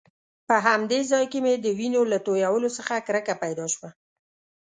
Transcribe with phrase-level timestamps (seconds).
[0.47, 3.89] په همدې ځای کې مې د وینو له تويولو څخه کرکه پیدا شوه.